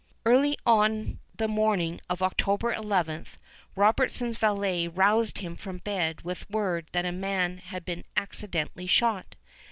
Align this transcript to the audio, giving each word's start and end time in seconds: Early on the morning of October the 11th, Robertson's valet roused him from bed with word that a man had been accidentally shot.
Early 0.25 0.57
on 0.65 1.19
the 1.37 1.47
morning 1.47 2.01
of 2.09 2.23
October 2.23 2.73
the 2.73 2.81
11th, 2.81 3.35
Robertson's 3.75 4.35
valet 4.35 4.87
roused 4.87 5.37
him 5.37 5.55
from 5.55 5.77
bed 5.77 6.21
with 6.21 6.49
word 6.49 6.87
that 6.93 7.05
a 7.05 7.11
man 7.11 7.59
had 7.59 7.85
been 7.85 8.03
accidentally 8.17 8.87
shot. 8.87 9.35